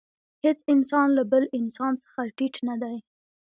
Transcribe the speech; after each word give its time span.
هېڅ 0.43 0.59
انسان 0.73 1.07
له 1.17 1.23
بل 1.31 1.43
انسان 1.59 1.93
څخه 2.03 2.21
ټیټ 2.37 2.55
نه 2.67 2.75
دی. 2.81 2.95